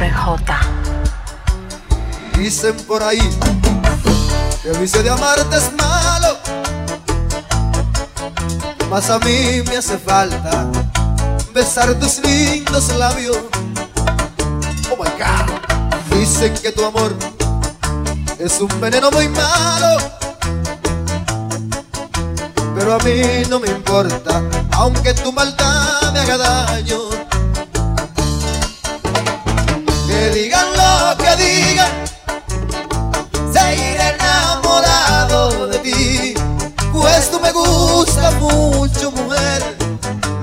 [0.00, 0.46] RJ.
[2.38, 3.20] Dicen por ahí
[4.62, 6.38] que el vicio de amarte es malo,
[8.88, 10.66] mas a mí me hace falta
[11.52, 13.36] besar tus lindos labios.
[14.90, 16.16] Oh my God.
[16.18, 17.14] Dicen que tu amor
[18.38, 19.98] es un veneno muy malo,
[22.74, 23.20] pero a mí
[23.50, 24.42] no me importa,
[24.72, 27.29] aunque tu maldad me haga daño.
[30.20, 31.90] Que digan lo que digan,
[33.50, 36.34] seguiré enamorado de ti,
[36.92, 39.76] pues tú me gusta mucho, mujer.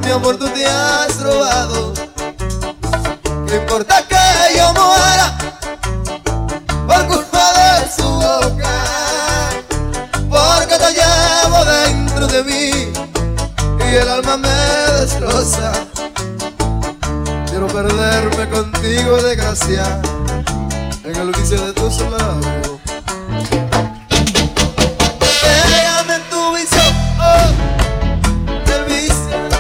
[0.03, 1.93] Mi amor, tú te has robado.
[3.47, 5.37] ¿Qué importa que yo muera
[6.87, 8.73] por culpa de su boca?
[10.27, 12.93] Porque te llevo dentro de mí
[13.91, 15.86] y el alma me destroza.
[17.77, 20.01] Perderme contigo, desgracia,
[21.03, 22.79] en el vicio de tus labios.
[25.43, 26.81] Pégame tu vicio,
[27.21, 27.49] oh,
[28.73, 29.57] el vicio de.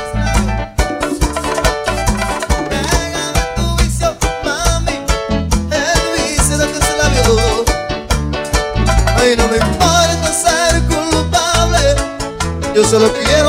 [2.71, 4.09] Pégame tu vicio,
[4.43, 4.97] mami,
[5.69, 7.65] el vicio de tus labios.
[9.15, 11.83] Ay, no me importa ser culpable,
[12.73, 13.46] yo solo quiero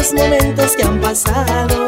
[0.00, 1.79] los momentos que han pasado.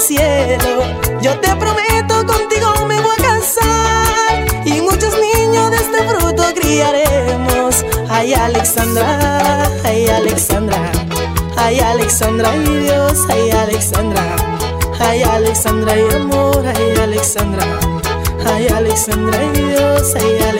[0.00, 0.82] Cielo.
[1.20, 4.66] Yo te prometo, contigo me voy a casar.
[4.66, 7.84] Y muchos niños de este fruto criaremos.
[8.08, 10.92] Ay, Alexandra, ay, Alexandra.
[11.56, 14.36] Ay, Alexandra, ay Dios, ay, Alexandra.
[15.00, 17.64] Ay, Alexandra, ay amor, ay, Alexandra.
[18.46, 20.53] Ay, Alexandra, ay Dios, ay, Alexandra.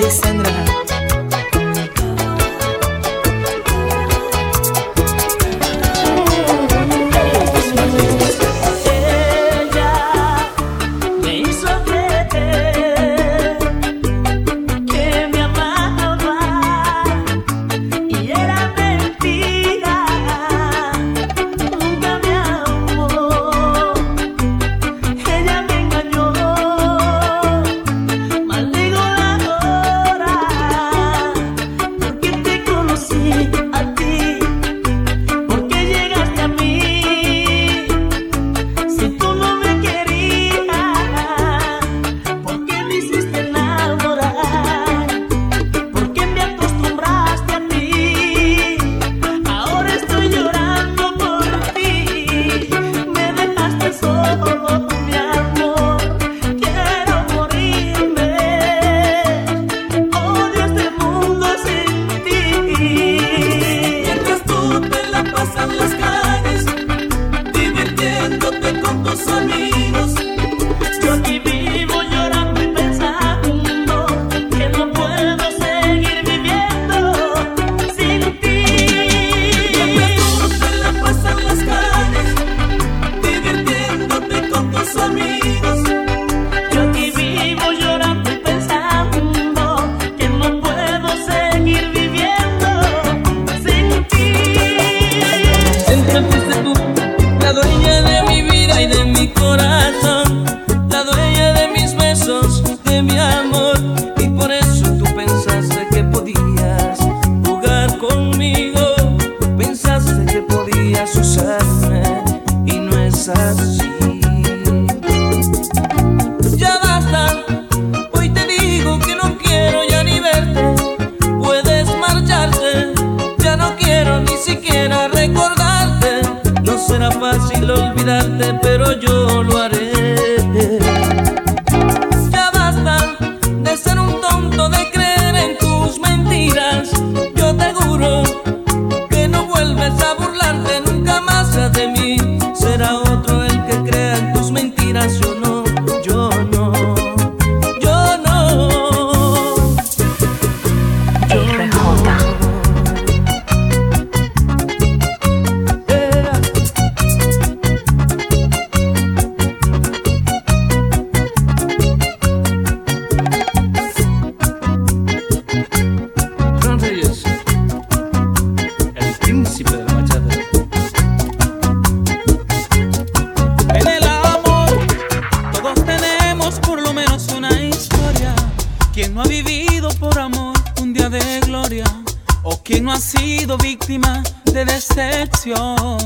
[183.54, 185.98] Sido víctima de decepción.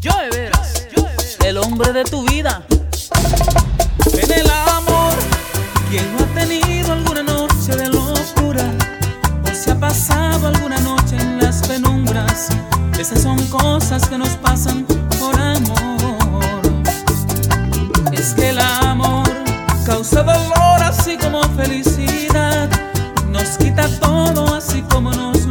[0.00, 0.86] Yo de veras,
[1.44, 2.64] el hombre de tu vida.
[4.12, 5.12] En el amor,
[5.90, 8.64] quien no ha tenido alguna noche de locura
[9.44, 12.48] o se ha pasado alguna noche en las penumbras.
[12.98, 14.84] Esas son cosas que nos pasan
[15.18, 16.62] por amor.
[18.12, 19.28] Es que el amor
[19.84, 22.68] causa dolor así como felicidad.
[23.28, 25.45] Nos quita todo así como nos.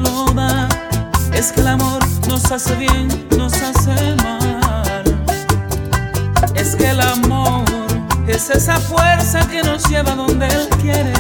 [1.46, 3.08] Es que el amor nos hace bien,
[3.38, 5.04] nos hace mal.
[6.56, 7.64] Es que el amor
[8.28, 11.14] es esa fuerza que nos lleva donde Él quiere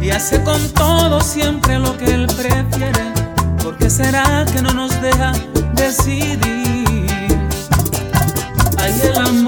[0.00, 3.12] y hace con todo siempre lo que Él prefiere.
[3.62, 5.32] ¿Por qué será que no nos deja
[5.74, 6.40] decidir?
[8.78, 9.45] Ay, el amor.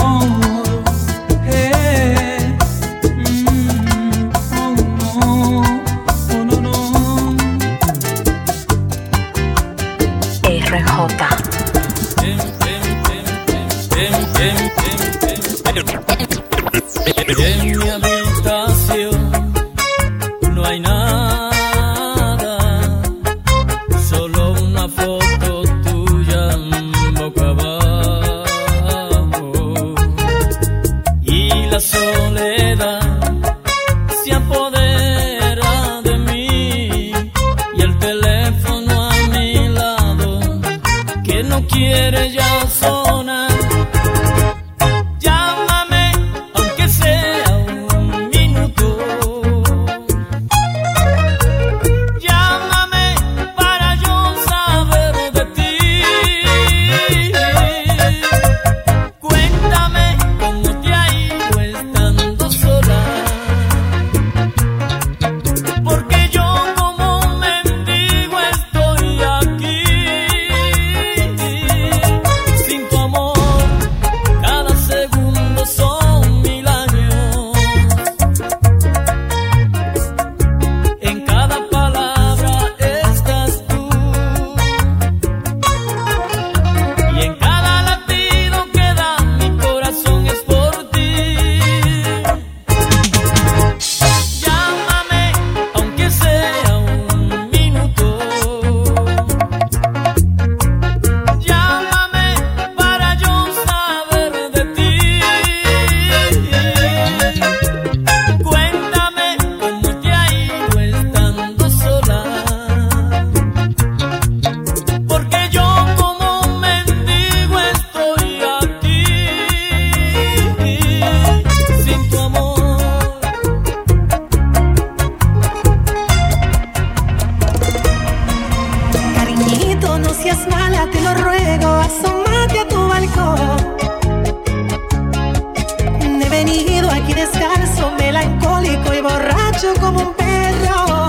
[137.19, 141.08] Descalzo, melancólico y borracho como un perro.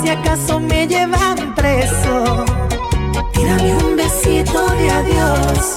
[0.00, 2.44] Si acaso me llevan preso,
[3.34, 5.76] tírame un besito de adiós.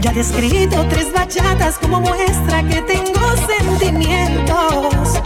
[0.00, 5.20] Ya he escrito tres bachatas como muestra que tengo sentimientos.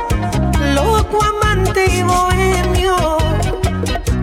[0.74, 2.96] Loco, amante y bohemio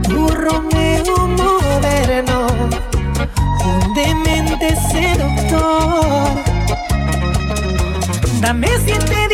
[0.03, 2.47] tu Romeo moderno,
[3.65, 6.50] un demente seductor.
[8.51, 9.30] I miss you.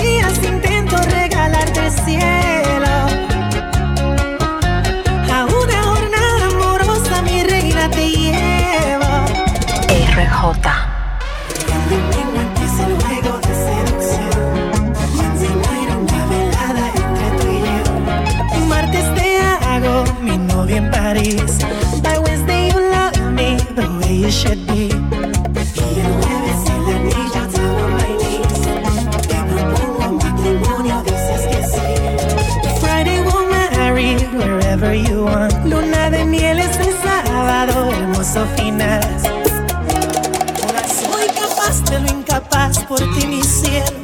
[42.50, 43.98] paz por ti, mi cielo.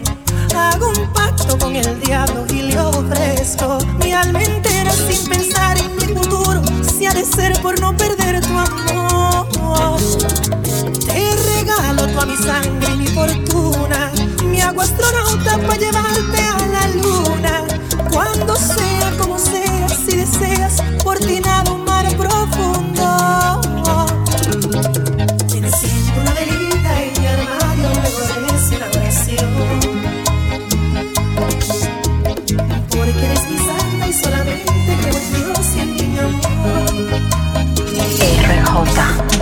[0.55, 5.95] Hago un pacto con el diablo y le ofrezco mi alma entera sin pensar en
[5.95, 6.61] mi futuro.
[6.83, 9.99] Si ha de ser por no perder tu amor,
[11.05, 12.61] te regalo tu amistad
[38.73, 39.32] 好大。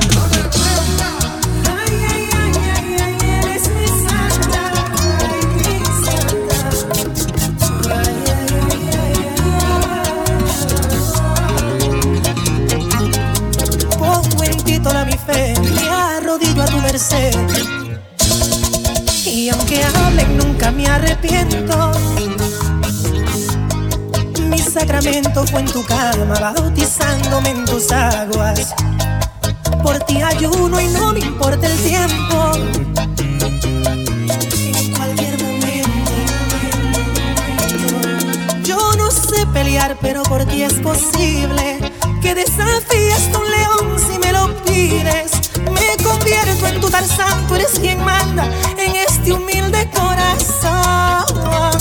[40.00, 41.80] pero por ti es posible
[42.22, 45.32] que desafíes tu león si me lo pides.
[45.72, 48.46] Me convierto en tu Tarzán, tú eres quien manda
[48.78, 51.78] en este humilde corazón.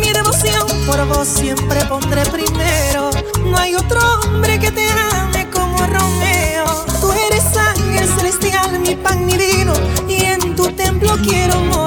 [0.00, 3.10] Mi devoción por vos siempre pondré primero.
[3.46, 6.64] No hay otro hombre que te ame como Romeo.
[7.00, 9.74] Tú eres ángel celestial, mi pan, mi vino,
[10.08, 11.81] y en tu templo quiero morir.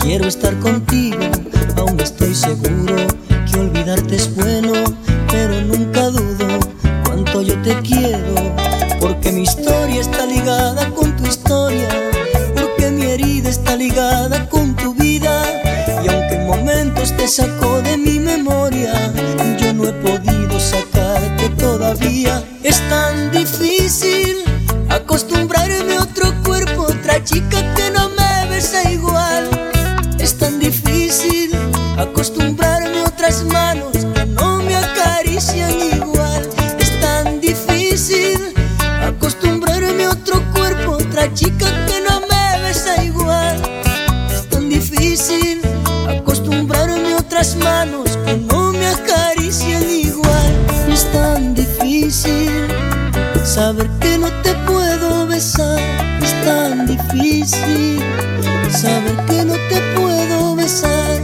[0.00, 1.18] Quiero estar contigo.
[1.76, 2.94] Aún estoy seguro
[3.50, 4.72] que olvidarte es bueno,
[5.30, 6.46] pero nunca dudo
[7.04, 8.34] cuánto yo te quiero.
[9.00, 11.88] Porque mi historia está ligada con tu historia,
[12.54, 15.42] porque mi herida está ligada con tu vida.
[16.04, 19.12] Y aunque en momentos te sacó de mi memoria,
[19.58, 22.44] yo no he podido sacarte todavía.
[22.62, 24.44] Es tan difícil
[24.88, 25.57] acostumbrarme
[52.08, 52.66] difícil
[53.44, 55.78] saber que no te puedo besar.
[56.22, 58.02] Es tan difícil
[58.70, 61.20] saber que no te puedo besar.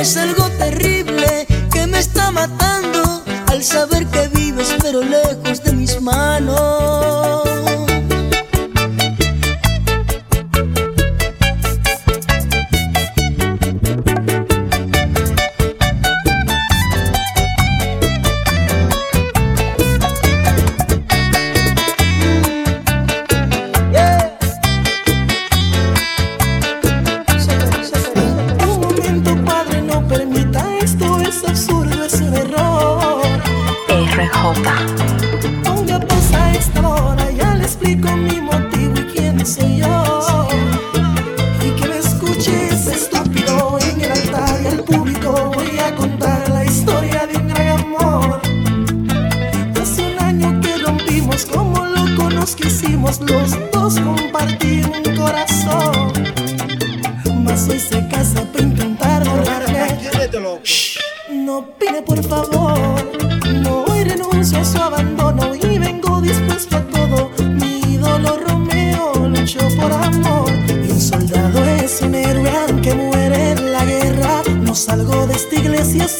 [0.00, 3.91] Es algo terrible que me está matando al saber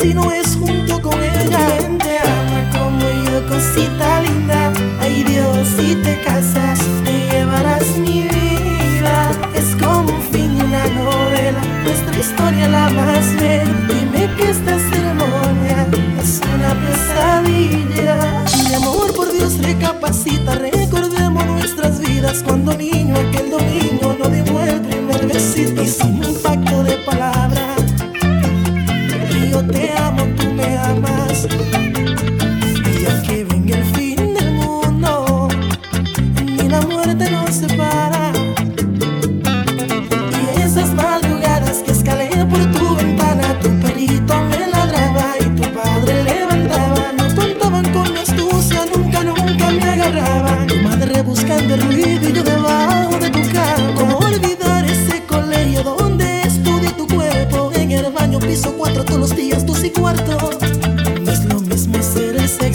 [0.03, 1.79] si no es junto con ella.
[1.79, 4.73] Quien te ama como yo, cosita linda.
[5.01, 9.31] Ay Dios, si te casas, te llevarás mi vida.
[9.55, 13.65] Es como un fin de una novela, nuestra historia la más bella.
[13.89, 15.87] Dime que esta ceremonia
[16.21, 18.45] es una pesadilla.
[18.69, 22.43] Mi amor, por Dios, recapacita, recordemos nuestras vidas.
[22.43, 26.12] Cuando niño, aquel domingo, no dimos el primer besito.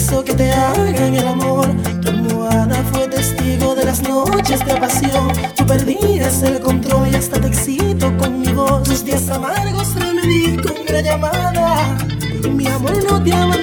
[0.08, 1.66] Sexo que te hagan el amor.
[2.00, 5.28] Tu almohada fue testigo de las noches de pasión.
[5.56, 8.82] Tú perdías el control y hasta te excito con mi voz.
[8.84, 11.96] Tus días amargos remedí con una llamada.
[12.50, 13.57] Mi amor, no te abandoné,